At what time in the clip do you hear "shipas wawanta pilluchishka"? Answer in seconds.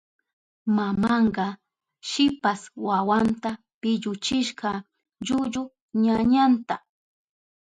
2.09-4.69